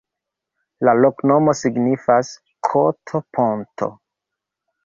La 0.87 0.95
loknomo 1.03 1.55
signifas: 1.59 2.33
koto-ponto. 2.71 3.91